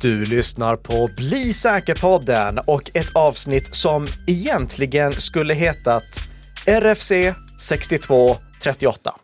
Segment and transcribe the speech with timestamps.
[0.00, 6.04] Du lyssnar på Bli säker-podden och ett avsnitt som egentligen skulle hetat
[6.66, 7.12] RFC
[7.60, 9.14] 6238.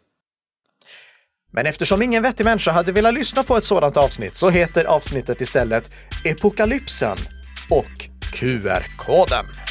[1.53, 5.40] Men eftersom ingen vettig människa hade velat lyssna på ett sådant avsnitt så heter avsnittet
[5.40, 5.90] istället
[6.25, 7.16] Epokalypsen
[7.71, 9.64] och QR-koden.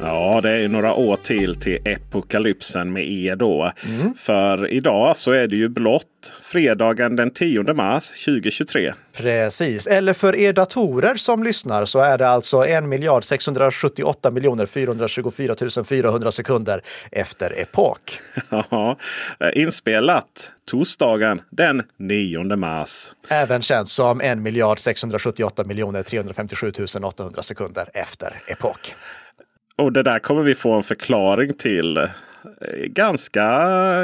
[0.00, 3.72] Ja, det är några år till till epokalypsen med er då.
[3.86, 4.14] Mm.
[4.14, 8.94] För idag så är det ju blott fredagen den 10 mars 2023.
[9.16, 14.66] Precis, eller för er datorer som lyssnar så är det alltså 1 miljard 678 miljoner
[14.66, 16.80] 424 400 sekunder
[17.12, 18.20] efter epok.
[18.70, 18.98] Ja,
[19.54, 23.10] inspelat torsdagen den 9 mars.
[23.28, 26.72] Även känt som 1 miljard 678 miljoner 357
[27.02, 28.94] 800 sekunder efter epok.
[29.78, 32.06] Och det där kommer vi få en förklaring till eh,
[32.84, 33.44] ganska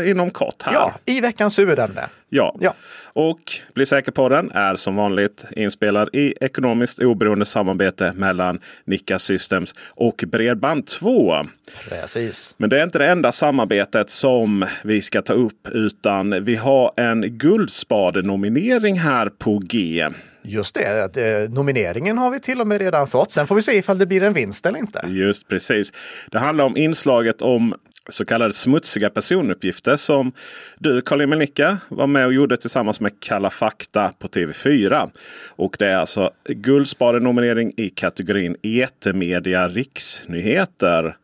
[0.04, 0.62] inom kort.
[0.62, 0.72] Här.
[0.72, 2.02] Ja, i veckans huvudämne.
[2.28, 2.56] Ja.
[2.60, 2.74] ja.
[3.12, 9.18] Och Bli säker på den är som vanligt inspelad i ekonomiskt oberoende samarbete mellan Nika
[9.18, 11.48] Systems och Bredband2.
[11.88, 12.54] Precis.
[12.56, 16.92] Men det är inte det enda samarbetet som vi ska ta upp utan vi har
[16.96, 20.08] en Guldspadenominering här på G.
[20.44, 23.30] Just det, eh, nomineringen har vi till och med redan fått.
[23.30, 25.06] Sen får vi se ifall det blir en vinst eller inte.
[25.08, 25.92] Just precis.
[26.30, 27.74] Det handlar om inslaget om
[28.08, 30.32] så kallade smutsiga personuppgifter som
[30.78, 31.48] du Karl-Emil
[31.88, 35.10] var med och gjorde tillsammans med Kalla fakta på TV4.
[35.48, 41.16] Och det är alltså Guldspadenominering i kategorin Etermedia riksnyheter.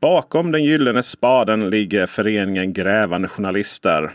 [0.00, 4.10] Bakom den gyllene spaden ligger föreningen Grävande Journalister.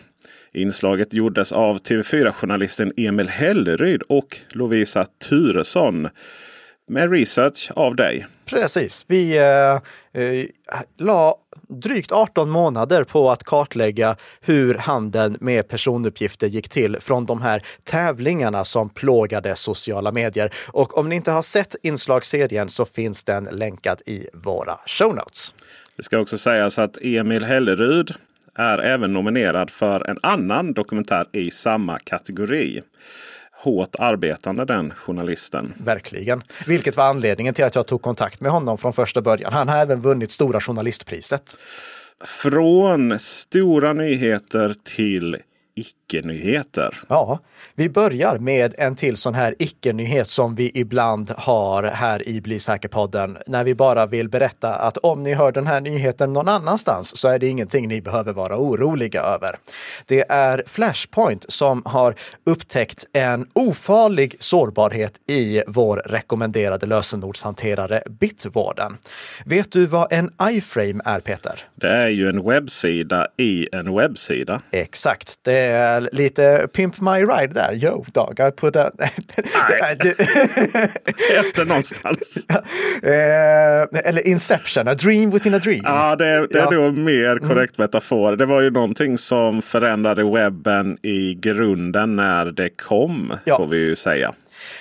[0.54, 6.08] Inslaget gjordes av TV4-journalisten Emil Helleryd och Lovisa Turesson.
[6.88, 8.28] Med research av dig.
[8.46, 9.06] Precis.
[9.08, 9.44] Vi eh,
[10.24, 10.46] eh,
[10.98, 11.36] la
[11.70, 17.66] drygt 18 månader på att kartlägga hur handeln med personuppgifter gick till från de här
[17.84, 20.54] tävlingarna som plågade sociala medier.
[20.68, 25.54] Och om ni inte har sett inslagsserien så finns den länkad i våra show notes.
[25.98, 28.12] Det ska också sägas att Emil Helleryd
[28.56, 32.82] är även nominerad för en annan dokumentär i samma kategori.
[33.52, 35.74] Hårt arbetande den journalisten.
[35.78, 36.44] Verkligen.
[36.68, 39.54] Vilket var anledningen till att jag tog kontakt med honom från första början.
[39.54, 41.58] Han har även vunnit Stora Journalistpriset.
[42.26, 45.38] Från stora nyheter till
[46.10, 46.98] icke-nyheter.
[47.08, 47.40] Ja,
[47.76, 52.60] vi börjar med en till sån här icke-nyhet som vi ibland har här i Bli
[52.60, 57.18] säker-podden när vi bara vill berätta att om ni hör den här nyheten någon annanstans
[57.18, 59.56] så är det ingenting ni behöver vara oroliga över.
[60.06, 62.16] Det är Flashpoint som har
[62.46, 68.98] upptäckt en ofarlig sårbarhet i vår rekommenderade lösenordshanterare Bitwarden.
[69.46, 71.60] Vet du vad en iframe är Peter?
[71.76, 74.62] Det är ju en webbsida i en webbsida.
[74.72, 75.40] Exakt.
[75.42, 77.74] Det är lite Pimp My Ride där.
[77.74, 78.92] Yo, dog, I put a...
[78.98, 79.98] Nej,
[81.40, 82.46] efter någonstans.
[83.04, 85.82] Eh, eller Inception, a dream within a dream.
[85.84, 87.50] Ja, det, det är nog mer mm.
[87.50, 88.36] korrekt metafor.
[88.36, 93.58] Det var ju någonting som förändrade webben i grunden när det kom, ja.
[93.58, 94.34] får vi ju säga.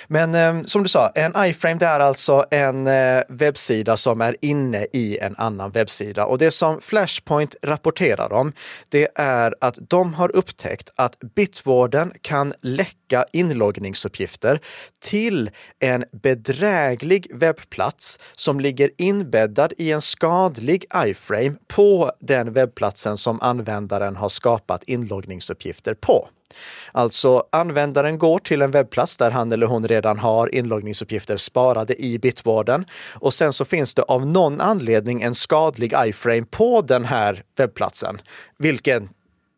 [0.07, 4.35] Men eh, som du sa, en iframe det är alltså en eh, webbsida som är
[4.41, 6.25] inne i en annan webbsida.
[6.25, 8.53] Och det som Flashpoint rapporterar om,
[8.89, 14.59] det är att de har upptäckt att Bitwarden kan läcka inloggningsuppgifter
[14.99, 23.41] till en bedräglig webbplats som ligger inbäddad i en skadlig iframe på den webbplatsen som
[23.41, 26.29] användaren har skapat inloggningsuppgifter på.
[26.91, 32.19] Alltså användaren går till en webbplats där han eller hon redan har inloggningsuppgifter sparade i
[32.19, 37.43] Bitwarden och sen så finns det av någon anledning en skadlig iframe på den här
[37.57, 38.21] webbplatsen,
[38.57, 39.09] vilken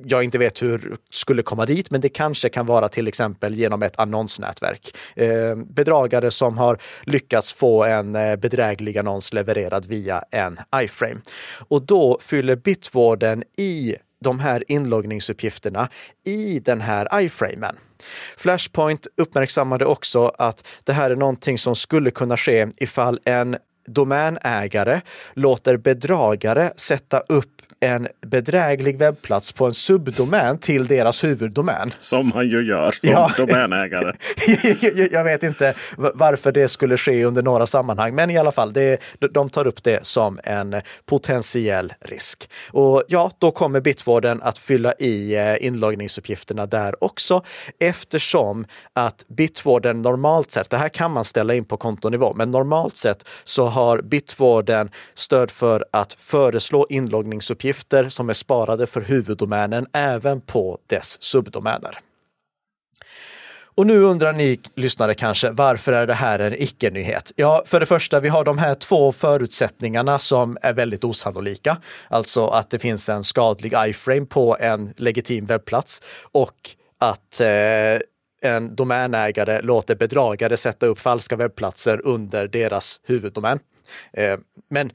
[0.06, 3.84] jag inte vet hur skulle komma dit, men det kanske kan vara till exempel genom
[3.84, 4.98] ett annonsnätverk.
[5.16, 11.22] Eh, bedragare som har lyckats få en eh, bedräglig annons levererad via en iframe.
[11.68, 15.90] Och då fyller Bitwarden i de här inloggningsuppgifterna
[16.26, 17.76] i den här iframen.
[18.38, 23.58] Flashpoint uppmärksammade också att det här är någonting som skulle kunna ske ifall en
[23.88, 25.02] domänägare
[25.34, 31.92] låter bedragare sätta upp en bedräglig webbplats på en subdomän till deras huvuddomän.
[31.98, 33.32] Som man ju gör som ja.
[33.38, 34.14] domänägare.
[35.12, 39.02] jag vet inte varför det skulle ske under några sammanhang, men i alla fall, det,
[39.32, 42.50] de tar upp det som en potentiell risk.
[42.72, 47.44] Och ja, då kommer Bitwarden att fylla i eh, inloggningsuppgifterna där också
[47.80, 52.96] eftersom att Bitwarden normalt sett, det här kan man ställa in på kontonivå, men normalt
[52.96, 57.71] sett så har Bitwarden stöd för att föreslå inloggningsuppgifter
[58.10, 61.98] som är sparade för huvuddomänen även på dess subdomäner.
[63.76, 67.32] Och nu undrar ni lyssnare kanske, varför är det här en icke-nyhet?
[67.36, 71.78] Ja, för det första, vi har de här två förutsättningarna som är väldigt osannolika.
[72.08, 76.02] Alltså att det finns en skadlig iframe på en legitim webbplats
[76.32, 76.56] och
[77.00, 77.48] att eh,
[78.42, 83.60] en domänägare låter bedragare sätta upp falska webbplatser under deras huvuddomän.
[84.14, 84.40] Eh,
[84.70, 84.92] men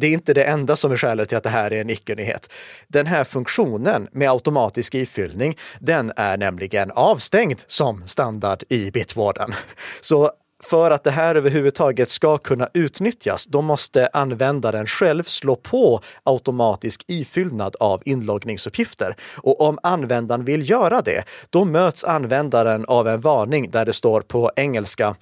[0.00, 2.52] det är inte det enda som är skälet till att det här är en icke-nyhet.
[2.88, 9.52] Den här funktionen med automatisk ifyllning, den är nämligen avstängd som standard i Bitwarden.
[10.00, 10.30] Så
[10.64, 17.04] för att det här överhuvudtaget ska kunna utnyttjas, då måste användaren själv slå på automatisk
[17.06, 19.16] ifyllnad av inloggningsuppgifter.
[19.36, 24.20] Och om användaren vill göra det, då möts användaren av en varning där det står
[24.20, 25.16] på engelska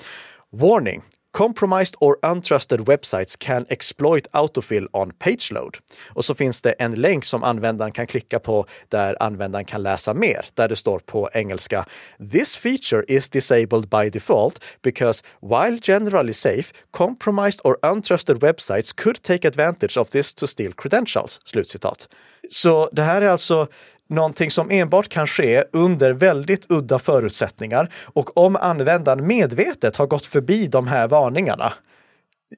[0.52, 1.02] Warning!
[1.36, 5.76] Compromised or untrusted websites can exploit autofill on page load.
[6.08, 10.14] Och så finns det en länk som användaren kan klicka på där användaren kan läsa
[10.14, 11.86] mer, där det står på engelska
[12.32, 19.22] This feature is disabled by default because while generally safe, compromised or untrusted websites could
[19.22, 21.40] take advantage of this to steal credentials.
[21.44, 22.08] Slutcitat.
[22.48, 23.68] Så det här är alltså
[24.08, 30.26] någonting som enbart kan ske under väldigt udda förutsättningar och om användaren medvetet har gått
[30.26, 31.72] förbi de här varningarna.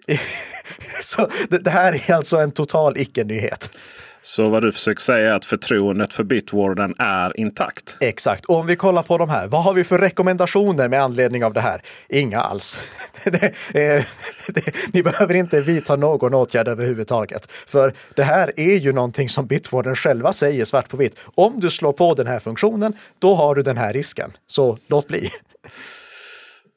[1.03, 3.71] Så det, här är alltså en total icke-nyhet.
[4.23, 7.97] Så vad du försöker säga är att förtroendet för Bitwarden är intakt?
[8.01, 8.45] Exakt.
[8.45, 11.53] Och om vi kollar på de här, vad har vi för rekommendationer med anledning av
[11.53, 11.83] det här?
[12.09, 12.79] Inga alls.
[13.25, 13.55] det,
[14.49, 17.53] det, ni behöver inte vidta någon åtgärd överhuvudtaget.
[17.53, 21.19] För det här är ju någonting som Bitwarden själva säger svart på vitt.
[21.35, 24.33] Om du slår på den här funktionen, då har du den här risken.
[24.47, 25.31] Så låt bli.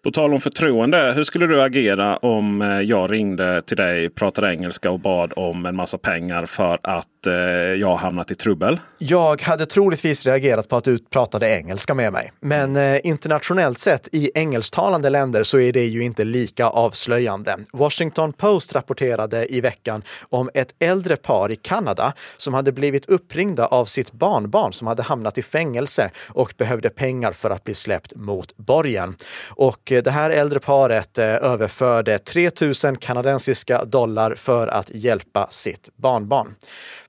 [0.03, 4.53] På tal om förtroende, hur skulle du agera om eh, jag ringde till dig, pratade
[4.53, 7.33] engelska och bad om en massa pengar för att eh,
[7.79, 8.79] jag hamnat i trubbel?
[8.97, 12.31] Jag hade troligtvis reagerat på att du pratade engelska med mig.
[12.39, 17.57] Men eh, internationellt sett i engelsktalande länder så är det ju inte lika avslöjande.
[17.73, 23.65] Washington Post rapporterade i veckan om ett äldre par i Kanada som hade blivit uppringda
[23.65, 28.15] av sitt barnbarn som hade hamnat i fängelse och behövde pengar för att bli släppt
[28.15, 29.15] mot borgen.
[29.49, 32.51] Och Eh, det här äldre paret eh, överförde 3
[32.83, 36.55] 000 kanadensiska dollar för att hjälpa sitt barnbarn.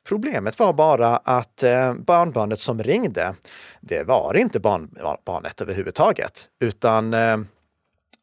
[0.08, 3.34] Problemet var bara att eh, barnbarnet som ringde,
[3.81, 7.14] det var inte barnbarnet överhuvudtaget, utan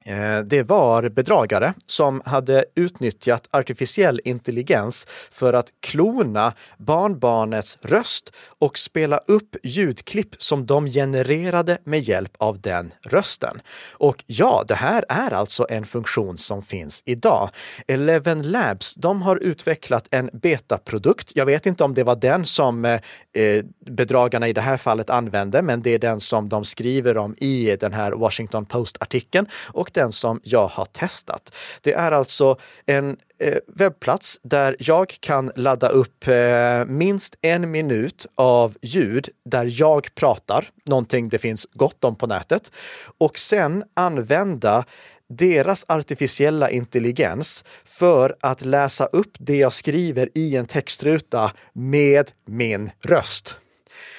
[0.05, 8.77] Eh, det var bedragare som hade utnyttjat artificiell intelligens för att klona barnbarnets röst och
[8.77, 13.61] spela upp ljudklipp som de genererade med hjälp av den rösten.
[13.93, 17.49] Och ja, det här är alltså en funktion som finns idag.
[17.87, 21.31] Eleven Labs, de har utvecklat en betaprodukt.
[21.35, 22.93] Jag vet inte om det var den som eh,
[23.33, 27.35] eh, bedragarna i det här fallet använde, men det är den som de skriver om
[27.37, 31.55] i den här Washington Post-artikeln och den som jag har testat.
[31.81, 38.25] Det är alltså en eh, webbplats där jag kan ladda upp eh, minst en minut
[38.35, 42.71] av ljud där jag pratar, någonting det finns gott om på nätet,
[43.17, 44.85] och sen använda
[45.29, 52.91] deras artificiella intelligens för att läsa upp det jag skriver i en textruta med min
[53.01, 53.59] röst.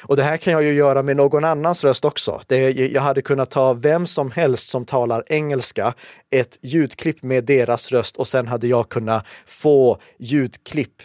[0.02, 2.40] Och det här kan jag ju göra med någon annans röst också.
[2.46, 5.94] Det, jag hade kunnat ta vem som helst som talar engelska,
[6.30, 11.02] ett ljudklipp med deras röst och sen hade jag kunnat få ljudklipp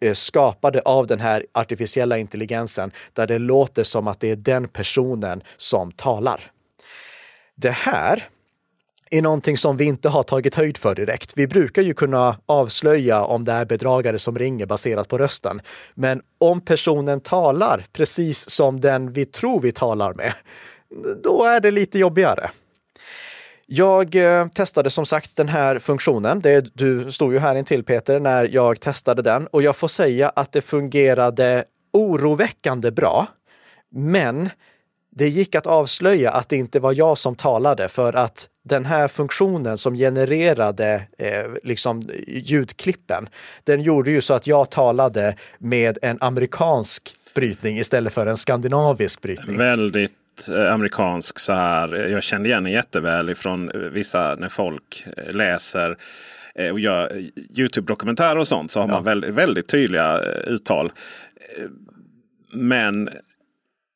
[0.00, 4.68] eh, skapade av den här artificiella intelligensen där det låter som att det är den
[4.68, 6.50] personen som talar.
[7.54, 8.28] Det här
[9.12, 11.32] är någonting som vi inte har tagit höjd för direkt.
[11.36, 15.60] Vi brukar ju kunna avslöja om det är bedragare som ringer baserat på rösten.
[15.94, 20.32] Men om personen talar precis som den vi tror vi talar med,
[21.24, 22.50] då är det lite jobbigare.
[23.66, 26.40] Jag eh, testade som sagt den här funktionen.
[26.40, 30.28] Det, du stod ju här intill Peter när jag testade den och jag får säga
[30.28, 33.26] att det fungerade oroväckande bra.
[33.90, 34.50] Men
[35.16, 39.08] det gick att avslöja att det inte var jag som talade för att den här
[39.08, 43.28] funktionen som genererade eh, liksom ljudklippen,
[43.64, 49.22] den gjorde ju så att jag talade med en amerikansk brytning istället för en skandinavisk
[49.22, 49.56] brytning.
[49.56, 50.12] Väldigt
[50.50, 51.94] eh, amerikansk så här.
[51.94, 55.96] Jag kände igen den jätteväl ifrån eh, vissa när folk eh, läser
[56.72, 57.22] och gör
[57.58, 58.94] Youtube-dokumentärer och sånt så har ja.
[58.94, 60.92] man väldigt, väldigt tydliga uttal.
[62.52, 63.10] Men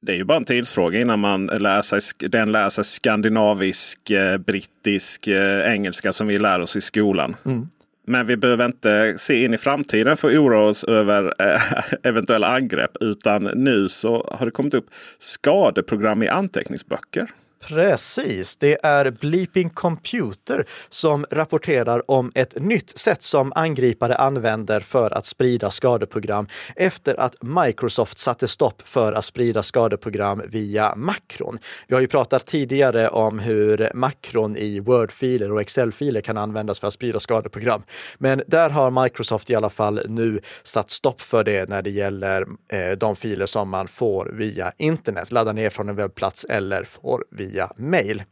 [0.07, 4.39] det är ju bara en tidsfråga innan man lär sig, den lär sig skandinavisk, eh,
[4.39, 7.37] brittisk, eh, engelska som vi lär oss i skolan.
[7.45, 7.69] Mm.
[8.07, 11.61] Men vi behöver inte se in i framtiden för att oroa oss över eh,
[12.03, 12.97] eventuella angrepp.
[13.01, 14.87] Utan nu så har det kommit upp
[15.19, 17.31] skadeprogram i anteckningsböcker.
[17.61, 25.11] Precis, det är Bleeping Computer som rapporterar om ett nytt sätt som angripare använder för
[25.11, 26.47] att sprida skadeprogram
[26.77, 31.59] efter att Microsoft satte stopp för att sprida skadeprogram via makron.
[31.89, 36.87] Vi har ju pratat tidigare om hur makron i Word-filer och Excel-filer kan användas för
[36.87, 37.83] att sprida skadeprogram.
[38.19, 42.47] Men där har Microsoft i alla fall nu satt stopp för det när det gäller
[42.73, 47.25] eh, de filer som man får via internet, ladda ner från en webbplats eller får
[47.31, 48.23] via via mail.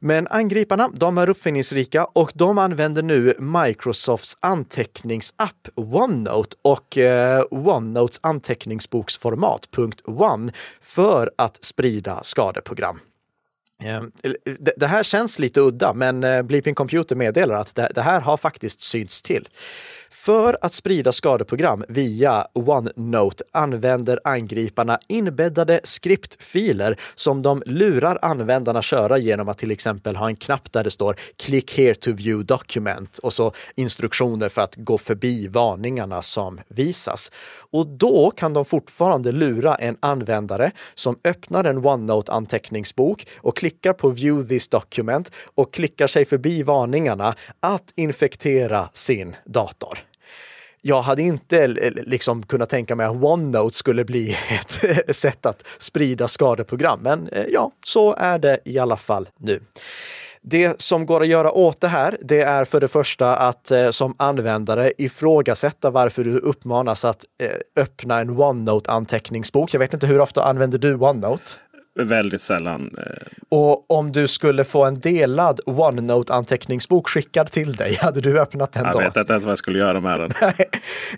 [0.00, 8.20] Men angriparna, de är uppfinningsrika och de använder nu Microsofts anteckningsapp OneNote och eh, OneNotes
[8.22, 9.68] anteckningsboksformat
[10.06, 13.00] .one för att sprida skadeprogram.
[13.84, 14.02] Eh,
[14.76, 18.80] det här känns lite udda, men eh, Bleeping Computer meddelar att det här har faktiskt
[18.80, 19.48] synts till.
[20.14, 29.18] För att sprida skadeprogram via OneNote använder angriparna inbäddade skriptfiler som de lurar användarna köra
[29.18, 33.18] genom att till exempel ha en knapp där det står “Click here to view document”
[33.18, 37.30] och så instruktioner för att gå förbi varningarna som visas.
[37.70, 44.08] Och då kan de fortfarande lura en användare som öppnar en OneNote-anteckningsbok och klickar på
[44.08, 50.03] “View this document” och klickar sig förbi varningarna att infektera sin dator
[50.86, 55.66] jag hade inte eh, liksom kunnat tänka mig att OneNote skulle bli ett sätt att
[55.78, 57.00] sprida skadeprogram.
[57.02, 59.60] Men eh, ja, så är det i alla fall nu.
[60.42, 63.90] Det som går att göra åt det här, det är för det första att eh,
[63.90, 69.74] som användare ifrågasätta varför du uppmanas att eh, öppna en OneNote-anteckningsbok.
[69.74, 71.50] Jag vet inte hur ofta använder du OneNote?
[71.96, 72.90] Väldigt sällan.
[72.98, 73.04] Eh.
[73.48, 78.82] Och om du skulle få en delad OneNote-anteckningsbok skickad till dig, hade du öppnat den
[78.82, 79.02] då?
[79.02, 80.32] Jag vet inte ens vad jag skulle göra med den.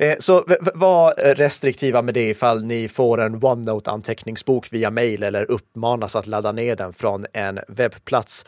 [0.01, 6.17] Eh, så var restriktiva med det ifall ni får en OneNote-anteckningsbok via mail eller uppmanas
[6.17, 8.45] att ladda ner den från en webbplats.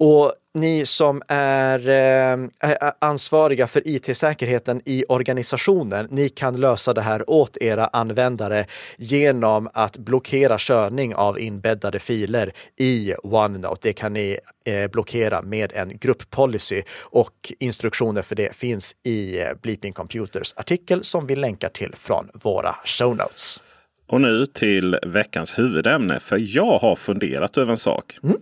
[0.00, 7.30] Och ni som är eh, ansvariga för it-säkerheten i organisationen, ni kan lösa det här
[7.30, 8.66] åt era användare
[8.98, 13.88] genom att blockera körning av inbäddade filer i OneNote.
[13.88, 19.46] Det kan ni eh, blockera med en grupppolicy och instruktioner för det finns i eh,
[19.62, 23.62] Bleeping Computers artikel som vi länkar till från våra show notes.
[24.08, 28.18] Och nu till veckans huvudämne, för jag har funderat över en sak.
[28.22, 28.36] Mm.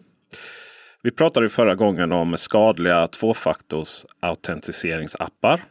[1.03, 5.63] Vi pratade förra gången om skadliga tvåfaktors autentiseringsappar.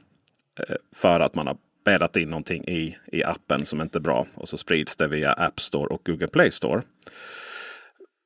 [0.60, 4.27] Eh, för att man har bäddat in någonting i, i appen som inte är bra.
[4.36, 6.81] Och så sprids det via App Store och Google Play Store.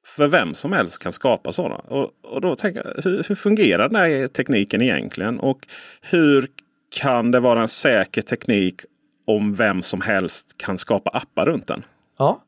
[0.05, 1.75] För vem som helst kan skapa sådana.
[1.75, 5.39] Och, och då tänker jag, hur, hur fungerar den här tekniken egentligen?
[5.39, 5.67] Och
[6.01, 6.47] hur
[6.89, 8.81] kan det vara en säker teknik
[9.25, 11.83] om vem som helst kan skapa appar runt den?
[12.17, 12.41] Ja,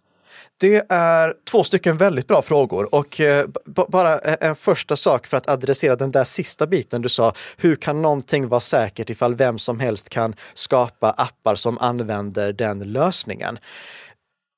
[0.63, 5.38] det är två stycken väldigt bra frågor och eh, bara eh, en första sak för
[5.38, 7.34] att adressera den där sista biten du sa.
[7.58, 12.79] Hur kan någonting vara säkert ifall vem som helst kan skapa appar som använder den
[12.79, 13.60] lösningen?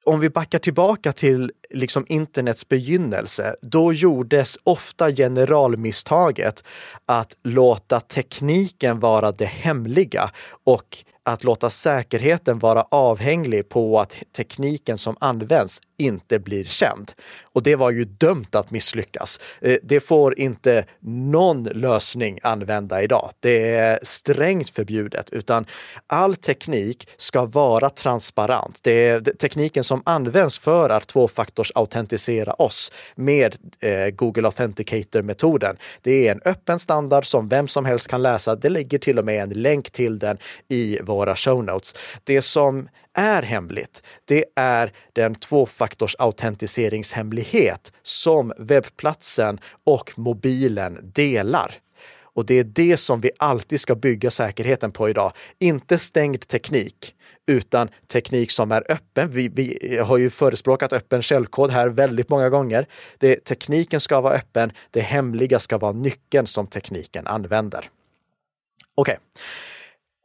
[0.07, 6.63] om vi backar tillbaka till liksom internets begynnelse, då gjordes ofta generalmisstaget
[7.05, 10.31] att låta tekniken vara det hemliga
[10.63, 17.11] och att låta säkerheten vara avhängig på att tekniken som används inte blir känd.
[17.43, 19.39] Och det var ju dömt att misslyckas.
[19.61, 23.31] Eh, det får inte någon lösning använda idag.
[23.39, 25.65] Det är strängt förbjudet, utan
[26.07, 28.79] all teknik ska vara transparent.
[28.83, 35.77] Det är tekniken som används för att tvåfaktorsautentisera oss med eh, Google Authenticator-metoden.
[36.01, 38.55] Det är en öppen standard som vem som helst kan läsa.
[38.55, 40.37] Det ligger till och med en länk till den
[40.67, 41.95] i våra show notes.
[42.23, 51.79] Det som är hemligt, det är den tvåfaktorsautentiseringshemlighet som webbplatsen och mobilen delar.
[52.35, 55.31] Och det är det som vi alltid ska bygga säkerheten på idag.
[55.59, 57.15] Inte stängd teknik,
[57.47, 59.31] utan teknik som är öppen.
[59.31, 62.85] Vi, vi har ju förespråkat öppen källkod här väldigt många gånger.
[63.17, 67.89] Det, tekniken ska vara öppen, det hemliga ska vara nyckeln som tekniken använder.
[68.95, 69.13] Okej.
[69.13, 69.43] Okay.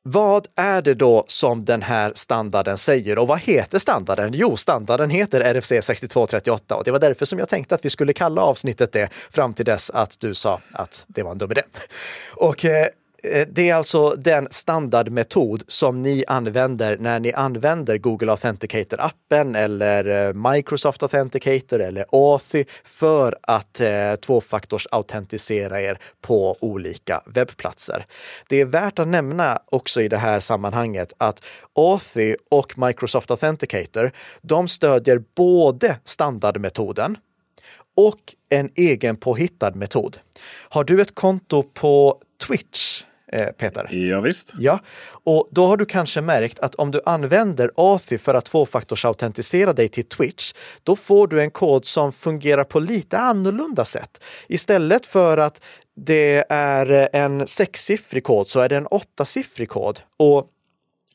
[0.02, 4.30] Vad är det då som den här standarden säger och vad heter standarden?
[4.34, 8.12] Jo, standarden heter RFC 6238 och det var därför som jag tänkte att vi skulle
[8.12, 11.62] kalla avsnittet det fram till dess att du sa att det var en dum idé.
[12.34, 12.86] Och eh,
[13.22, 20.28] Eh, det är alltså den standardmetod som ni använder när ni använder Google Authenticator-appen eller
[20.28, 28.06] eh, Microsoft Authenticator eller Authy för att eh, tvåfaktorsautentisera er på olika webbplatser.
[28.48, 34.12] Det är värt att nämna också i det här sammanhanget att Authy och Microsoft Authenticator,
[34.42, 37.16] de stödjer både standardmetoden
[37.96, 40.18] och en egen påhittad metod.
[40.68, 43.02] Har du ett konto på Twitch
[43.58, 43.88] Peter.
[43.90, 44.52] Ja, visst.
[44.58, 44.80] Ja,
[45.24, 49.88] och då har du kanske märkt att om du använder Authy för att tvåfaktorsautentisera dig
[49.88, 54.22] till Twitch, då får du en kod som fungerar på lite annorlunda sätt.
[54.48, 55.62] Istället för att
[55.96, 60.00] det är en sexsiffrig kod så är det en åttasiffrig kod.
[60.16, 60.46] Och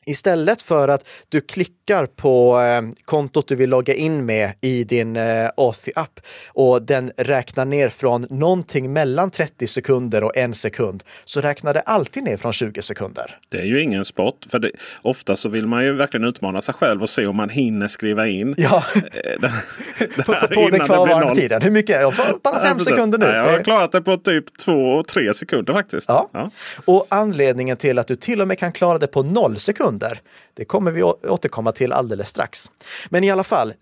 [0.08, 5.16] Istället för att du klickar på eh, kontot du vill logga in med i din
[5.16, 11.40] eh, Authy-app och den räknar ner från någonting mellan 30 sekunder och en sekund, så
[11.40, 13.38] räknar det alltid ner från 20 sekunder.
[13.48, 14.46] Det är ju ingen sport.
[14.50, 14.70] För det,
[15.02, 18.26] ofta så vill man ju verkligen utmana sig själv och se om man hinner skriva
[18.26, 18.54] in.
[18.58, 19.52] Ja, det,
[20.16, 21.62] det på, på, på den kvarvarande tiden.
[21.62, 22.00] Hur mycket?
[22.00, 23.26] Jag bara fem ja, sekunder nu.
[23.26, 26.08] Nej, jag har klarat det på typ två, tre sekunder faktiskt.
[26.08, 26.28] Ja.
[26.32, 26.50] ja.
[26.84, 30.20] Och anledningen till att du till och med kan klara det på noll sekunder händer.
[30.54, 32.70] Det kommer vi återkomma till alldeles strax.
[33.08, 33.72] Men i alla fall,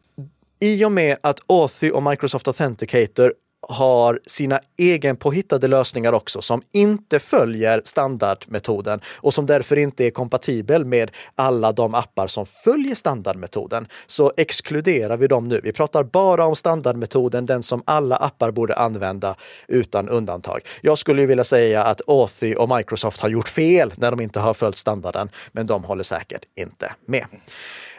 [0.61, 3.35] i och med att Authy och Microsoft Authenticator
[3.69, 10.11] har sina egen påhittade lösningar också som inte följer standardmetoden och som därför inte är
[10.11, 13.87] kompatibel med alla de appar som följer standardmetoden.
[14.07, 15.61] Så exkluderar vi dem nu.
[15.65, 19.37] Vi pratar bara om standardmetoden, den som alla appar borde använda
[19.69, 20.61] utan undantag.
[20.81, 24.55] Jag skulle vilja säga att Authy och Microsoft har gjort fel när de inte har
[24.55, 27.27] följt standarden, men de håller säkert inte med.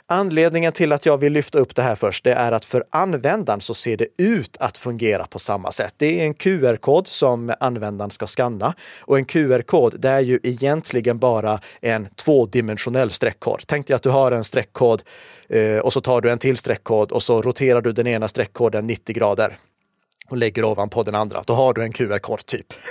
[0.08, 3.62] Anledningen till att jag vill lyfta upp det här först, det är att för användaren
[3.62, 5.94] så ser det ut att fungera på samma sätt.
[5.98, 11.20] Det är en QR-kod som användaren ska skanna och en QR-kod, det är ju egentligen
[11.20, 13.64] bara en tvådimensionell streckkod.
[13.68, 15.04] Tänk dig att du har en streckkod
[15.50, 18.88] eh, och så tar du en till streckkod och så roterar du den ena streckkoden
[18.88, 19.58] 90 grader
[20.30, 21.44] och lägger ovanpå den andra.
[21.48, 22.74] Då har du en QR-kod typ.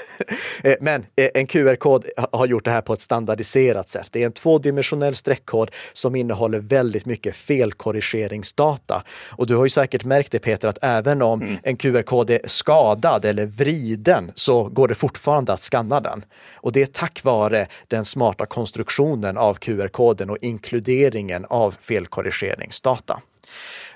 [0.64, 4.08] Eh, men eh, en QR-kod har gjort det här på ett standardiserat sätt.
[4.12, 9.02] Det är en tvådimensionell streckkod som innehåller väldigt mycket felkorrigeringsdata.
[9.30, 11.56] Och du har ju säkert märkt det Peter, att även om mm.
[11.62, 16.24] en QR-kod är skadad eller vriden så går det fortfarande att skanna den.
[16.54, 23.20] Och det är tack vare den smarta konstruktionen av QR-koden och inkluderingen av felkorrigeringsdata.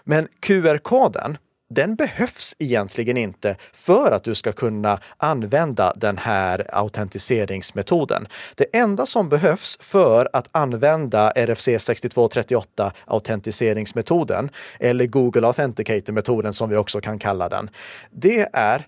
[0.05, 1.39] Men QR-koden
[1.71, 8.29] den behövs egentligen inte för att du ska kunna använda den här autentiseringsmetoden.
[8.55, 14.51] Det enda som behövs för att använda RFC 6238 autentiseringsmetoden
[14.81, 17.71] eller Google Authenticator-metoden som vi också kan kalla den,
[18.11, 18.87] det är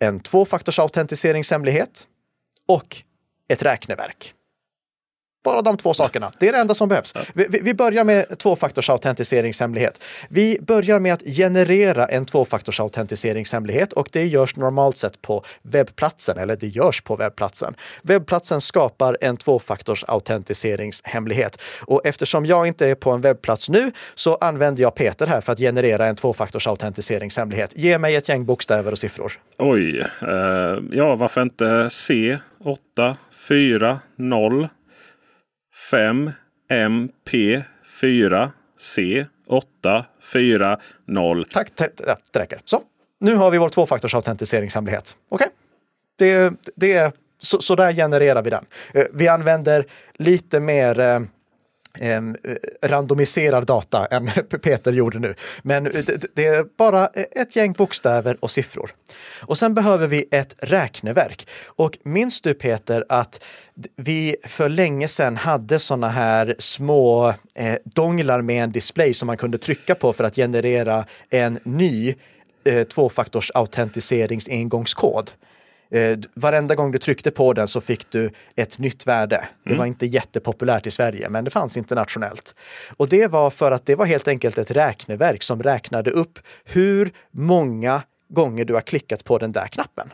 [0.00, 2.06] en tvåfaktorsautentiseringshemlighet
[2.68, 2.96] och
[3.48, 4.34] ett räkneverk.
[5.48, 6.32] Bara de två sakerna.
[6.38, 7.14] Det är det enda som behövs.
[7.34, 10.02] Vi, vi börjar med tvåfaktorsautentiseringshemlighet.
[10.28, 16.56] Vi börjar med att generera en tvåfaktorsautentiseringshemlighet och det görs normalt sett på webbplatsen, eller
[16.56, 17.74] det görs på webbplatsen.
[18.02, 21.60] Webbplatsen skapar en tvåfaktorsautentiseringshemlighet.
[21.80, 25.52] Och eftersom jag inte är på en webbplats nu så använder jag Peter här för
[25.52, 27.76] att generera en tvåfaktorsautentiseringshemlighet.
[27.76, 29.32] Ge mig ett gäng bokstäver och siffror.
[29.58, 33.16] Oj, uh, ja varför inte C 8
[33.48, 34.68] 4 0
[35.90, 36.32] 5
[36.68, 37.62] MP
[38.00, 41.44] 4 C 8 4 0.
[41.44, 41.72] Tack,
[42.32, 42.60] det räcker.
[42.64, 42.82] Så,
[43.20, 45.16] nu har vi vår tvåfaktorsautentiseringshemlighet.
[45.28, 45.54] Okej, okay.
[46.18, 48.64] det, det, så, så där genererar vi den.
[48.94, 51.20] Eh, vi använder lite mer eh,
[52.00, 52.22] eh,
[52.82, 54.30] randomiserad data än
[54.62, 55.34] Peter gjorde nu.
[55.62, 58.90] Men eh, det, det, är bara eh, ett gäng bokstäver och siffror.
[59.42, 61.48] Och sen behöver vi ett räkneverk.
[61.66, 63.44] Och minns du Peter att
[63.96, 69.36] vi för länge sedan hade sådana här små eh, donglar med en display som man
[69.36, 72.14] kunde trycka på för att generera en ny
[72.64, 73.50] eh, tvåfaktors.
[75.90, 79.48] Eh, varenda gång du tryckte på den så fick du ett nytt värde.
[79.64, 79.78] Det mm.
[79.78, 82.54] var inte jättepopulärt i Sverige, men det fanns internationellt.
[82.96, 87.10] Och det var för att det var helt enkelt ett räkneverk som räknade upp hur
[87.30, 90.12] många gånger du har klickat på den där knappen.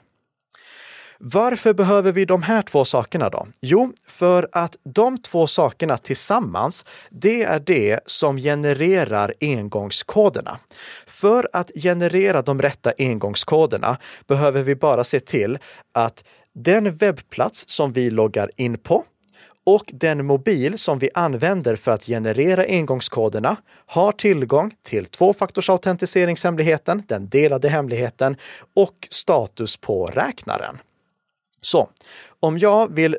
[1.18, 3.46] Varför behöver vi de här två sakerna då?
[3.60, 10.58] Jo, för att de två sakerna tillsammans, det är det som genererar engångskoderna.
[11.06, 13.96] För att generera de rätta engångskoderna
[14.26, 15.58] behöver vi bara se till
[15.92, 19.04] att den webbplats som vi loggar in på
[19.66, 27.28] och den mobil som vi använder för att generera engångskoderna har tillgång till tvåfaktorsautentiseringshemligheten, den
[27.28, 28.36] delade hemligheten
[28.74, 30.78] och status på räknaren.
[31.64, 31.88] Så
[32.40, 33.16] om jag vill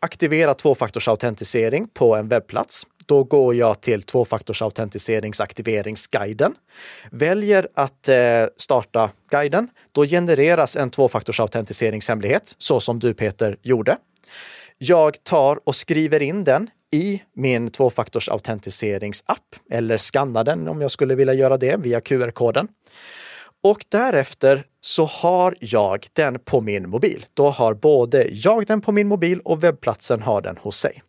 [0.00, 6.54] aktivera tvåfaktorsautentisering på en webbplats, då går jag till tvåfaktorsautentiseringsaktiveringsguiden,
[7.10, 9.68] väljer att eh, starta guiden.
[9.92, 13.96] Då genereras en tvåfaktorsautentiseringshemlighet, så som du Peter gjorde.
[14.78, 21.14] Jag tar och skriver in den i min tvåfaktorsautentiseringsapp eller skannar den om jag skulle
[21.14, 22.68] vilja göra det via QR-koden.
[23.62, 27.26] Och därefter så har jag den på min mobil.
[27.34, 31.02] Då har både jag den på min mobil och webbplatsen har den hos sig.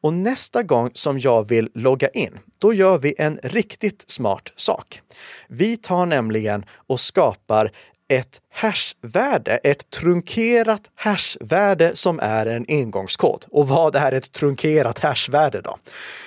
[0.00, 5.00] Och nästa gång som jag vill logga in, då gör vi en riktigt smart sak.
[5.48, 7.70] Vi tar nämligen och skapar
[8.08, 13.44] ett hashvärde, ett trunkerat hashvärde som är en engångskod.
[13.50, 15.78] Och vad är ett trunkerat hashvärde då?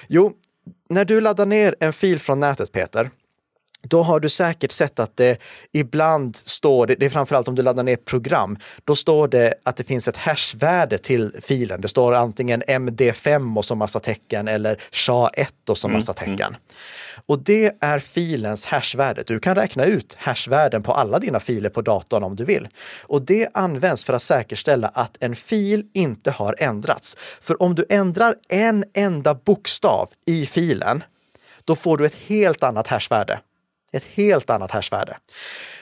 [0.07, 0.33] Jo,
[0.89, 3.09] när du laddar ner en fil från nätet, Peter,
[3.81, 5.37] då har du säkert sett att det
[5.71, 9.83] ibland står, det är framförallt om du laddar ner program, då står det att det
[9.83, 11.81] finns ett hashvärde till filen.
[11.81, 16.37] Det står antingen MD5 och så massa tecken eller SHA-1 och så massa mm, mm.
[16.37, 16.53] tecken.
[16.53, 16.61] Mm.
[17.25, 19.23] Och det är filens hashvärde.
[19.27, 22.67] Du kan räkna ut hashvärden på alla dina filer på datorn om du vill.
[23.03, 27.17] Och det används för att säkerställa att en fil inte har ändrats.
[27.41, 31.03] För om du ändrar en enda bokstav i filen,
[31.65, 33.39] då får du ett helt annat hashvärde.
[33.91, 35.17] Ett helt annat hashvärde.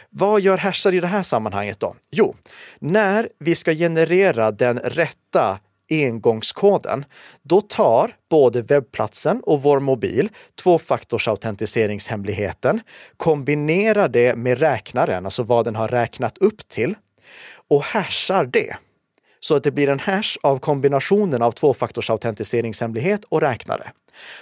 [0.10, 1.96] Vad gör hashar i det här sammanhanget då?
[2.12, 2.36] Jo,
[2.80, 7.06] när vi ska generera den rätta engångskoden,
[7.44, 10.30] då tar både webbplatsen och vår mobil
[10.64, 12.82] tvåfaktorsautentiseringshemligheten,
[13.18, 16.96] kombinerar det med räknaren, alltså vad den har räknat upp till
[17.70, 18.76] och hashar det.
[19.40, 23.92] Så att det blir en hash av kombinationen av tvåfaktorsautentiseringshemlighet och räknare.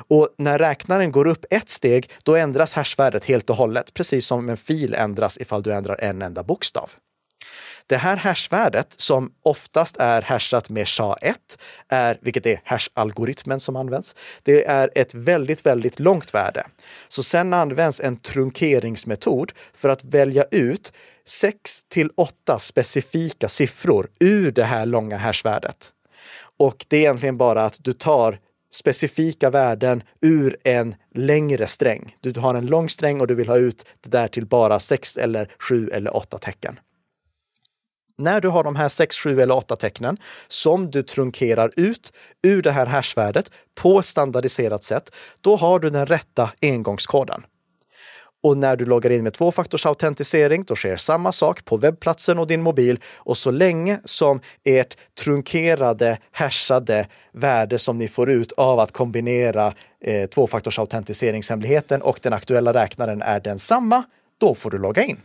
[0.08, 4.49] Och när räknaren går upp ett steg, då ändras hashvärdet helt och hållet, precis som
[4.49, 6.91] en fil ändras ifall du ändrar en enda bokstav.
[7.87, 11.35] Det här hashvärdet som oftast är hashat med SHA-1,
[11.89, 16.63] är, vilket är hash-algoritmen som används, det är ett väldigt, väldigt långt värde.
[17.07, 20.93] Så sen används en trunkeringsmetod för att välja ut
[21.25, 25.91] 6 till 8 specifika siffror ur det här långa hashvärdet.
[26.57, 28.39] Och det är egentligen bara att du tar
[28.71, 32.15] specifika värden ur en längre sträng.
[32.21, 35.17] Du har en lång sträng och du vill ha ut det där till bara sex
[35.17, 36.79] eller sju eller åtta tecken.
[38.17, 42.62] När du har de här 6, 7 eller 8 tecknen som du trunkerar ut ur
[42.62, 47.43] det här hashvärdet på ett standardiserat sätt, då har du den rätta engångskoden.
[48.43, 52.62] Och när du loggar in med tvåfaktorsautentisering, då sker samma sak på webbplatsen och din
[52.62, 52.99] mobil.
[53.15, 59.73] Och så länge som ert trunkerade, hashade värde som ni får ut av att kombinera
[60.01, 64.04] eh, tvåfaktorsautentiseringshemligheten och den aktuella räknaren är densamma,
[64.38, 65.19] då får du logga in.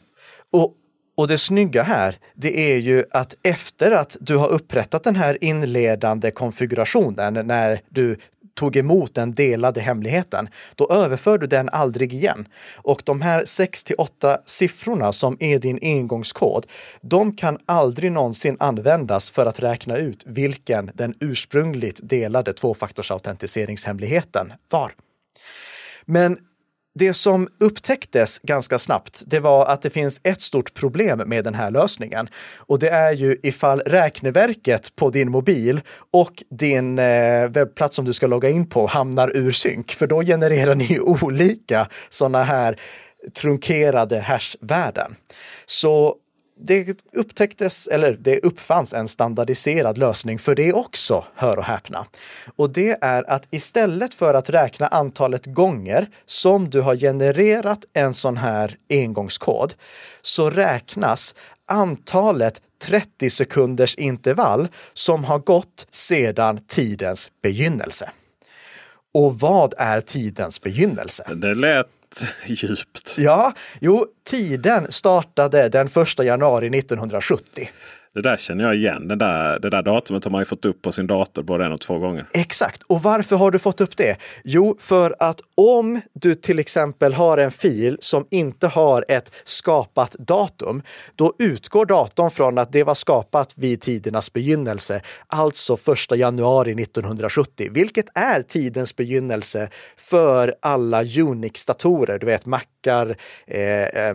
[0.53, 0.75] Och
[1.21, 5.45] och det snygga här, det är ju att efter att du har upprättat den här
[5.45, 8.17] inledande konfigurationen när du
[8.55, 12.49] tog emot den delade hemligheten, då överför du den aldrig igen.
[12.77, 16.67] Och de här 6 till 8 siffrorna som är din engångskod,
[17.01, 24.93] de kan aldrig någonsin användas för att räkna ut vilken den ursprungligt delade tvåfaktorsautentiseringshemligheten var.
[26.05, 26.39] Men
[26.95, 31.55] det som upptäcktes ganska snabbt, det var att det finns ett stort problem med den
[31.55, 32.29] här lösningen.
[32.57, 35.81] Och det är ju ifall räkneverket på din mobil
[36.13, 39.93] och din eh, webbplats som du ska logga in på hamnar ur synk.
[39.93, 42.81] För då genererar ni olika sådana här
[43.35, 45.17] trunkerade hashvärden.
[45.67, 46.17] Så
[46.63, 52.07] det upptäcktes, eller det uppfanns en standardiserad lösning för det också, hör och häpna.
[52.57, 58.15] Och det är att istället för att räkna antalet gånger som du har genererat en
[58.15, 59.75] sån här engångskod,
[60.23, 61.35] så räknas
[61.67, 68.11] antalet 30 sekunders intervall som har gått sedan tidens begynnelse.
[69.15, 71.35] Och vad är tidens begynnelse?
[71.35, 71.87] Det lät
[72.47, 73.15] djupt.
[73.19, 77.69] Ja, jo, tiden startade den 1 januari 1970.
[78.15, 79.09] Det där känner jag igen.
[79.09, 81.73] Det där, det där datumet har man ju fått upp på sin dator både en
[81.73, 82.27] och två gånger.
[82.33, 82.83] Exakt.
[82.83, 84.17] Och varför har du fått upp det?
[84.45, 90.13] Jo, för att om du till exempel har en fil som inte har ett skapat
[90.13, 90.83] datum,
[91.17, 95.75] då utgår datorn från att det var skapat vid tidernas begynnelse, alltså
[96.11, 104.15] 1 januari 1970, vilket är tidens begynnelse för alla Unix-datorer, du vet Macar, eh, eh,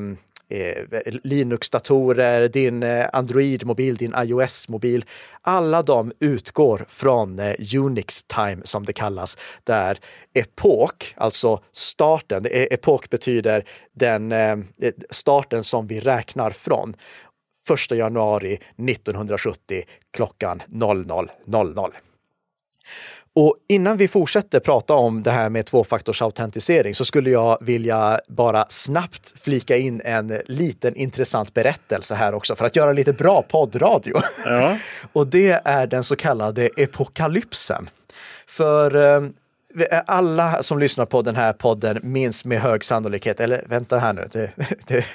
[0.50, 5.06] Eh, Linux-datorer, din eh, Android-mobil, din iOS-mobil.
[5.42, 10.00] Alla de utgår från eh, Unix time som det kallas, där
[10.34, 14.58] epok, alltså starten, epok betyder den eh,
[15.10, 16.94] starten som vi räknar från.
[17.92, 21.92] 1 januari 1970 klockan 00.00.
[23.36, 28.66] Och innan vi fortsätter prata om det här med tvåfaktorsautentisering så skulle jag vilja bara
[28.70, 34.14] snabbt flika in en liten intressant berättelse här också för att göra lite bra poddradio.
[34.46, 34.78] Ja.
[35.14, 37.90] och det är den så kallade epokalypsen.
[38.48, 43.98] För eh, alla som lyssnar på den här podden minns med hög sannolikhet, eller vänta
[43.98, 44.52] här nu, det,
[44.88, 45.06] det,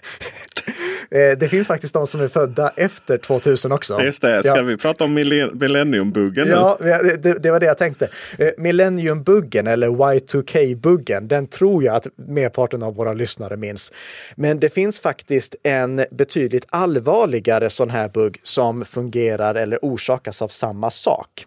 [1.11, 4.03] det finns faktiskt de som är födda efter 2000 också.
[4.03, 4.63] Just det, ska ja.
[4.63, 6.53] vi prata om millenniumbuggen nu?
[6.53, 8.09] Ja, det, det, var det jag tänkte.
[8.39, 13.93] Eh, millenniumbuggen eller Y2K-buggen, den tror jag att merparten av våra lyssnare minns.
[14.35, 20.49] Men det finns faktiskt en betydligt allvarligare sån här bugg som fungerar eller orsakas av
[20.49, 21.47] samma sak.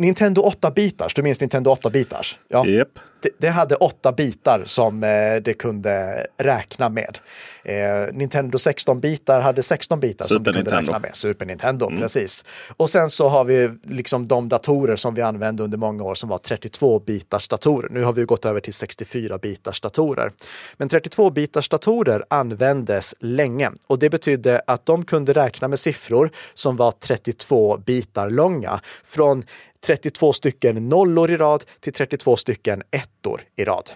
[0.00, 2.36] Nintendo 8-bitars, du minns Nintendo 8-bitars?
[2.48, 2.66] Ja.
[2.66, 2.88] Yep.
[3.22, 7.18] Det, det, hade åtta bitar som eh, det kunde räkna med.
[7.64, 7.76] Eh,
[8.12, 11.16] Nintendo 16-bitar hade 16 bitar Super som det kunde räkna med.
[11.16, 12.00] Super Nintendo, mm.
[12.00, 12.44] precis.
[12.76, 16.28] Och sen så har vi liksom de datorer som vi använde under många år som
[16.28, 17.88] var 32-bitars datorer.
[17.90, 20.32] Nu har vi gått över till 64-bitars datorer.
[20.76, 26.76] Men 32-bitars datorer användes länge och det betydde att de kunde räkna med siffror som
[26.76, 28.80] var 32 bitar långa.
[29.04, 29.42] Från
[29.86, 33.90] 32 stycken nollor i rad till 32 stycken ettor i rad.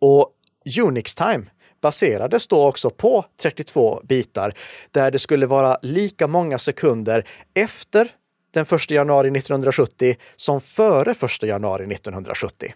[0.00, 0.30] Och
[0.82, 1.44] Unix Time
[1.82, 4.54] baserades då också på 32 bitar
[4.90, 8.08] där det skulle vara lika många sekunder efter
[8.54, 12.74] den 1 januari 1970 som före 1 januari 1970.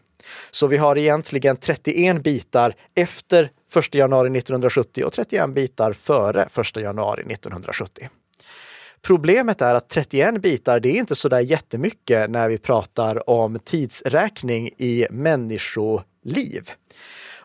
[0.51, 6.77] Så vi har egentligen 31 bitar efter 1 januari 1970 och 31 bitar före 1
[6.77, 8.09] januari 1970.
[9.03, 13.59] Problemet är att 31 bitar, det är inte så där jättemycket när vi pratar om
[13.59, 16.71] tidsräkning i människoliv.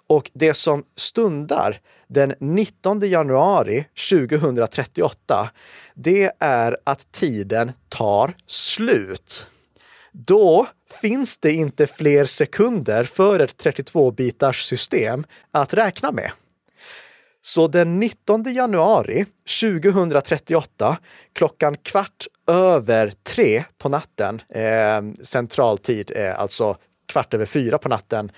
[0.07, 5.49] Och det som stundar den 19 januari 2038,
[5.93, 9.47] det är att tiden tar slut.
[10.11, 10.67] Då
[11.01, 16.31] finns det inte fler sekunder för ett 32-bitars system att räkna med.
[17.45, 19.25] Så den 19 januari
[19.61, 20.97] 2038
[21.33, 26.77] klockan kvart över tre på natten, eh, central tid, eh, alltså
[27.11, 28.31] kvart över fyra på natten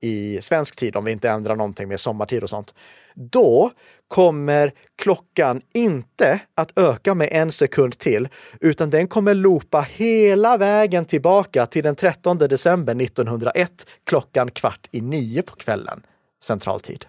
[0.00, 2.74] i svensk tid, om vi inte ändrar någonting med sommartid och sånt,
[3.14, 3.70] då
[4.08, 8.28] kommer klockan inte att öka med en sekund till,
[8.60, 15.00] utan den kommer loopa hela vägen tillbaka till den 13 december 1901 klockan kvart i
[15.00, 16.02] nio på kvällen,
[16.44, 17.06] central tid.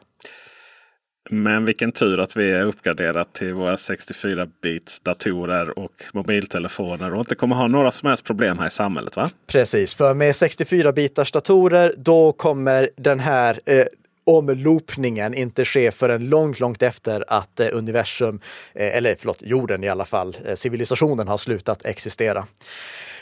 [1.29, 7.35] Men vilken tur att vi är uppgraderat till våra 64-bits datorer och mobiltelefoner och inte
[7.35, 9.15] kommer ha några som helst problem här i samhället.
[9.15, 9.29] va?
[9.47, 13.85] Precis, för med 64-bitars datorer då kommer den här eh,
[14.25, 18.39] omloopningen inte ske förrän långt, långt efter att eh, universum,
[18.73, 22.47] eh, eller förlåt, jorden i alla fall, eh, civilisationen har slutat existera.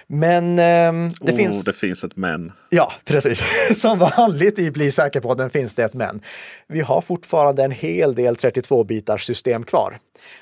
[0.08, 1.64] Men eh, det oh, finns...
[1.64, 2.52] Det finns ett men.
[2.70, 3.44] Ja, precis.
[3.82, 6.22] Som vanligt i Bli säker på den finns det ett men.
[6.68, 9.98] Vi har fortfarande en hel del 32-bitars system kvar.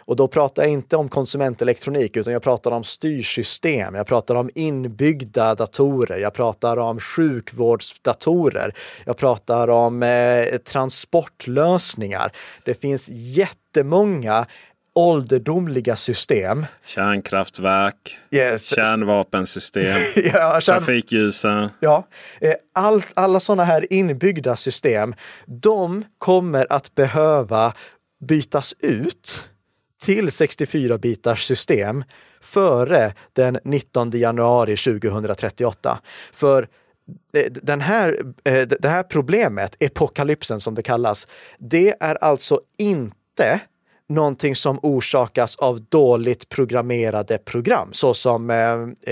[0.06, 3.95] Och då pratar jag inte om konsumentelektronik, utan jag pratar om styrsystem.
[3.95, 6.19] Jag pratar om inbyggda datorer.
[6.19, 8.74] Jag pratar om sjukvårdsdatorer.
[9.06, 12.32] Jag pratar om eh, transportlösningar.
[12.65, 14.45] Det finns jättemånga
[14.95, 16.65] ålderdomliga system.
[16.84, 18.65] Kärnkraftverk, yes.
[18.65, 20.62] kärnvapensystem, ja, kärn...
[20.62, 21.69] trafikljusen.
[21.80, 22.08] Ja,
[22.41, 25.13] eh, Allt, alla sådana här inbyggda system,
[25.45, 27.73] de kommer att behöva
[28.25, 29.49] bytas ut
[30.01, 32.04] till 64-bitars system
[32.41, 35.99] före den 19 januari 2038.
[36.32, 36.67] För
[37.34, 41.27] eh, den här, eh, det här problemet, epokalypsen som det kallas,
[41.60, 43.60] det är alltså inte
[44.12, 48.58] någonting som orsakas av dåligt programmerade program, så som eh,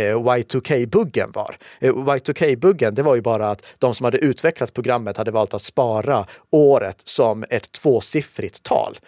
[0.03, 1.57] eh Y2K-buggen var.
[1.79, 5.61] Eh, Y2K-buggen, det var ju bara att de som hade utvecklat programmet hade valt att
[5.61, 8.99] spara året som ett tvåsiffrigt tal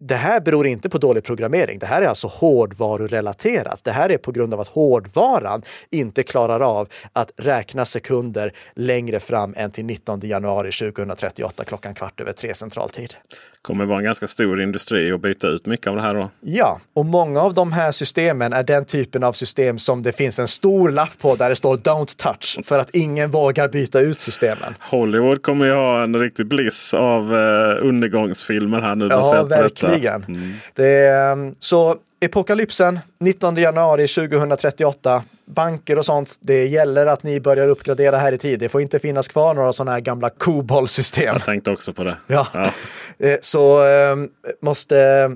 [0.00, 1.78] det här beror inte på dålig programmering.
[1.78, 3.84] Det här är alltså hårdvarurelaterat.
[3.84, 9.20] Det här är på grund av att hårdvaran inte klarar av att räkna sekunder längre
[9.20, 13.14] fram än till 19 januari 2038 klockan kvart över tre centraltid.
[13.62, 16.30] kommer vara en ganska stor industri att byta ut mycket av det här då.
[16.40, 20.38] Ja, och många av de här systemen är den typen av system som det finns
[20.38, 24.18] en stor lapp på där det står Don't touch för att ingen vågar byta ut
[24.18, 24.74] systemen.
[24.80, 29.08] Hollywood kommer ju ha en riktig bliss av eh, undergångsfilmer här nu.
[29.10, 29.87] Ja, verkligen.
[30.28, 30.54] Mm.
[30.74, 35.22] Det, ehm, så Epokalypsen 19 januari 2038.
[35.44, 38.60] Banker och sånt, det gäller att ni börjar uppgradera här i tid.
[38.60, 41.32] Det får inte finnas kvar några sådana här gamla kobollsystem.
[41.32, 42.16] Jag tänkte också på det.
[42.26, 42.46] Ja.
[42.54, 42.72] ja.
[43.20, 44.28] Eh, så ehm,
[44.62, 45.30] måste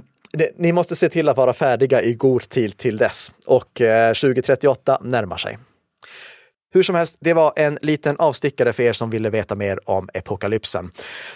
[0.57, 3.33] ni måste se till att vara färdiga i god tid till dess.
[3.47, 3.81] Och
[4.15, 5.59] 2038 eh, närmar sig.
[6.73, 10.09] Hur som helst, det var en liten avstickare för er som ville veta mer om
[10.15, 10.91] epokalypsen.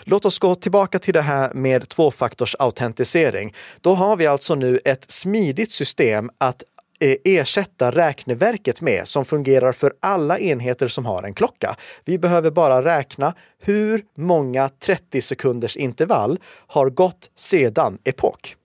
[0.05, 3.55] Låt oss gå tillbaka till det här med tvåfaktorsautentisering.
[3.81, 6.63] Då har vi alltså nu ett smidigt system att
[7.01, 11.77] eh, ersätta räkneverket med som fungerar för alla enheter som har en klocka.
[12.05, 18.57] Vi behöver bara räkna hur många 30 sekunders intervall har gått sedan epok.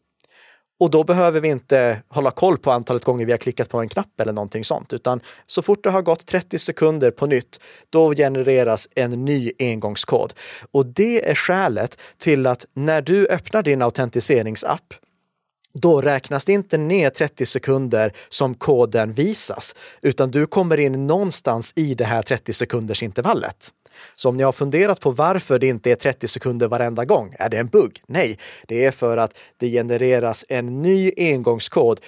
[0.82, 3.90] Och då behöver vi inte hålla koll på antalet gånger vi har klickat på en
[3.90, 8.14] knapp eller någonting sånt, utan så fort det har gått 30 sekunder på nytt, då
[8.14, 10.34] genereras en ny engångskod.
[10.72, 14.94] Och det är skälet till att när du öppnar din autentiseringsapp
[15.74, 21.74] då räknas det inte ner 30 sekunder som koden visas, utan du kommer in någonstans
[21.76, 23.72] i det här 30 sekunders intervallet.
[24.16, 27.50] Så om ni har funderat på varför det inte är 30 sekunder varenda gång, är
[27.50, 28.02] det en bugg?
[28.08, 32.02] Nej, det är för att det genereras en ny engångskod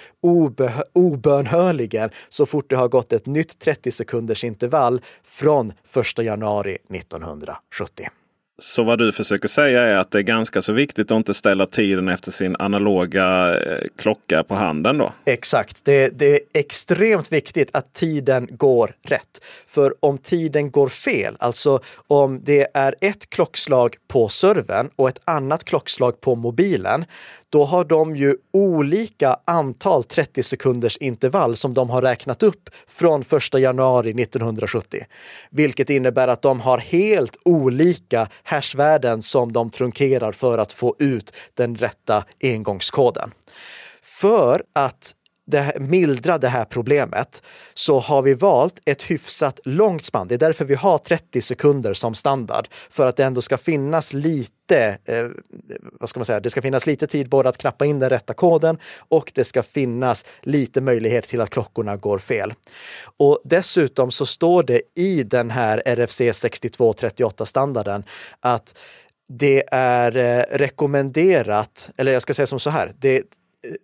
[0.92, 5.72] obönhörligen så fort det har gått ett nytt 30 sekunders intervall från
[6.18, 8.08] 1 januari 1970.
[8.58, 11.66] Så vad du försöker säga är att det är ganska så viktigt att inte ställa
[11.66, 15.12] tiden efter sin analoga eh, klocka på handen då?
[15.24, 15.84] Exakt.
[15.84, 19.40] Det, det, är extremt viktigt att tiden går rätt.
[19.66, 25.20] För om tiden går fel, alltså om det är ett klockslag på servern och ett
[25.24, 27.04] annat klockslag på mobilen,
[27.54, 33.20] då har de ju olika antal 30 sekunders intervall som de har räknat upp från
[33.20, 35.04] 1 januari 1970.
[35.50, 41.32] Vilket innebär att de har helt olika hashvärden som de trunkerar för att få ut
[41.54, 43.30] den rätta engångskoden.
[44.02, 45.14] För att
[45.46, 47.42] det, mildra det här problemet
[47.74, 50.28] så har vi valt ett hyfsat långt spann.
[50.28, 52.68] Det är därför vi har 30 sekunder som standard.
[52.90, 55.26] För att det ändå ska finnas lite, eh,
[56.00, 58.34] vad ska man säga, det ska finnas lite tid både att knappa in den rätta
[58.34, 62.54] koden och det ska finnas lite möjlighet till att klockorna går fel.
[63.16, 68.04] Och dessutom så står det i den här RFC 6238 standarden
[68.40, 68.78] att
[69.28, 73.22] det är eh, rekommenderat, eller jag ska säga som så här, det,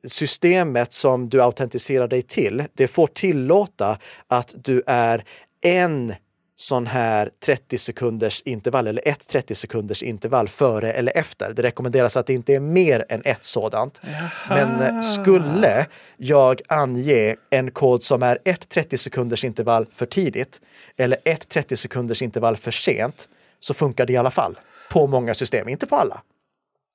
[0.06, 5.24] systemet som du autentiserar dig till, det får tillåta att du är
[5.62, 6.14] en
[6.60, 11.52] sån här 30 sekunders intervall eller ett 30 sekunders intervall före eller efter.
[11.52, 14.00] Det rekommenderas att det inte är mer än ett sådant.
[14.02, 14.30] Jaha.
[14.48, 20.60] Men eh, skulle jag ange en kod som är ett 30 sekunders intervall för tidigt
[20.96, 23.28] eller ett 30 sekunders intervall för sent
[23.60, 24.58] så funkar det i alla fall
[24.90, 26.22] på många system, inte på alla.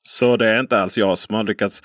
[0.02, 1.84] Så det är inte alls jag som har lyckats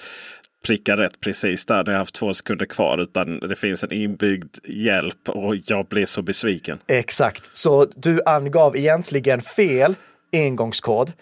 [0.67, 2.99] pricka rätt precis där när jag haft två sekunder kvar.
[2.99, 6.79] Utan det finns en inbyggd hjälp och jag blir så besviken.
[6.89, 9.95] Exakt, så du angav egentligen fel
[10.33, 11.13] engångskod.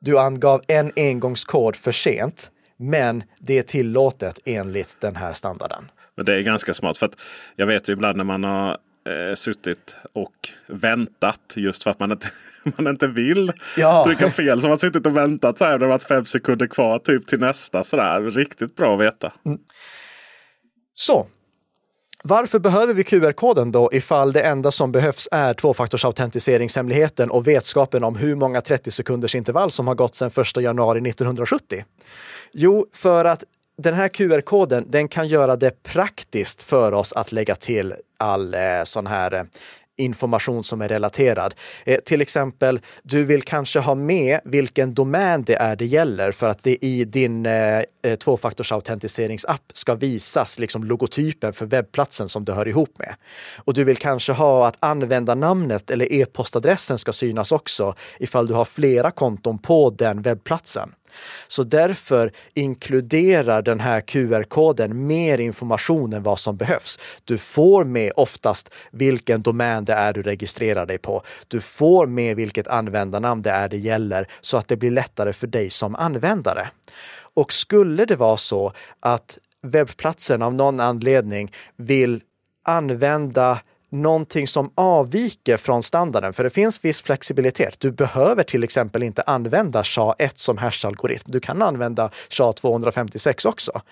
[0.00, 5.90] Du angav en engångskod för sent, men det är tillåtet enligt den här standarden.
[6.16, 7.16] Men det är ganska smart för att
[7.56, 10.34] jag vet ju ibland när man har eh, suttit och
[10.66, 12.28] väntat just för att man inte,
[12.76, 14.04] man inte vill ja.
[14.04, 14.60] trycka fel.
[14.60, 15.78] Så man har suttit och väntat så här.
[15.78, 17.84] Det har varit fem sekunder kvar typ till nästa.
[17.84, 18.20] Sådär.
[18.20, 19.32] Riktigt bra att veta.
[19.46, 19.58] Mm.
[20.94, 21.26] Så,
[22.24, 28.16] varför behöver vi QR-koden då ifall det enda som behövs är tvåfaktorsautentiseringshemligheten och vetskapen om
[28.16, 31.84] hur många 30 sekunders intervall som har gått sedan 1 januari 1970?
[32.52, 33.44] Jo, för att
[33.78, 38.60] den här QR-koden, den kan göra det praktiskt för oss att lägga till all eh,
[38.84, 39.42] sån här eh,
[39.98, 41.54] information som är relaterad.
[41.84, 46.48] Eh, till exempel, du vill kanske ha med vilken domän det är det gäller för
[46.48, 52.52] att det i din eh, eh tvåfaktorsautentiseringsapp ska visas liksom logotypen för webbplatsen som du
[52.52, 53.14] hör ihop med.
[53.56, 58.64] Och du vill kanske ha att användarnamnet eller e-postadressen ska synas också ifall du har
[58.64, 60.92] flera konton på den webbplatsen.
[61.48, 66.98] Så därför inkluderar den här QR-koden mer information än vad som behövs.
[67.24, 71.22] Du får med oftast vilken domän det är du registrerar dig på.
[71.48, 75.46] Du får med vilket användarnamn det är det gäller så att det blir lättare för
[75.46, 76.70] dig som användare.
[77.34, 82.20] Och skulle det vara så att webbplatsen av någon anledning vill
[82.64, 87.80] använda någonting som avviker från standarden, för det finns viss flexibilitet.
[87.80, 91.30] Du behöver till exempel inte använda SHA-1 som hash-algoritm.
[91.30, 93.82] Du kan använda SHA-256 också.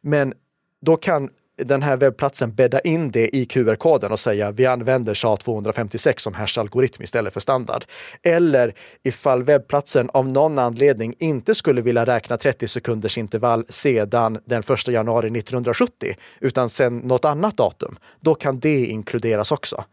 [0.00, 0.34] Men
[0.80, 6.18] då kan den här webbplatsen bädda in det i QR-koden och säga vi använder SHA-256
[6.18, 7.84] som hash-algoritm istället för standard.
[8.22, 14.62] Eller ifall webbplatsen av någon anledning inte skulle vilja räkna 30 sekunders intervall sedan den
[14.68, 19.84] 1 januari 1970, utan sedan något annat datum, då kan det inkluderas också.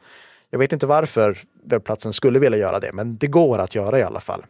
[0.49, 4.03] Jag vet inte varför webbplatsen skulle vilja göra det, men det går att göra i
[4.03, 4.45] alla fall.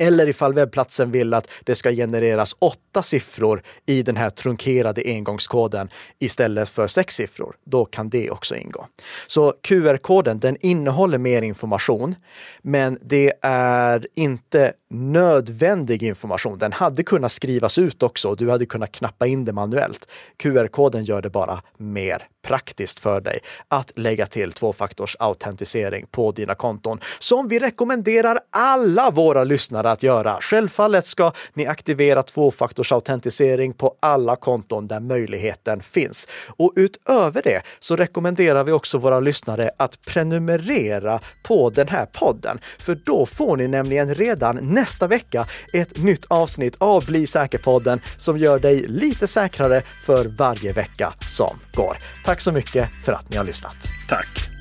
[0.00, 5.88] Eller ifall webbplatsen vill att det ska genereras åtta siffror i den här trunkerade engångskoden
[6.18, 8.86] istället för sex siffror, då kan det också ingå.
[9.26, 12.14] Så QR-koden, den innehåller mer information,
[12.62, 16.58] men det är inte nödvändig information.
[16.58, 20.08] Den hade kunnat skrivas ut också och du hade kunnat knappa in det manuellt.
[20.42, 23.38] QR-koden gör det bara mer praktiskt för dig
[23.68, 30.38] att lägga till tvåfaktorsautentisering på dina konton som vi rekommenderar alla våra lyssnare att göra.
[30.40, 36.28] Självfallet ska ni aktivera tvåfaktorsautentisering på alla konton där möjligheten finns.
[36.56, 42.58] Och utöver det så rekommenderar vi också våra lyssnare att prenumerera på den här podden,
[42.78, 48.38] för då får ni nämligen redan nästa vecka ett nytt avsnitt av Bli säker-podden som
[48.38, 51.96] gör dig lite säkrare för varje vecka som går.
[52.32, 53.76] Tack så mycket för att ni har lyssnat.
[54.08, 54.51] Tack!